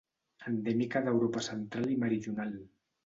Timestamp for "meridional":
2.05-2.57